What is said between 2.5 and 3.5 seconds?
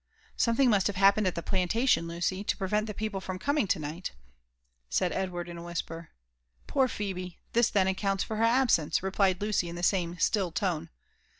pre yent the people from